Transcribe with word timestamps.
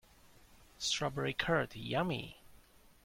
Strawberry 0.79 1.33
curd, 1.35 1.75
yummy! 1.75 2.41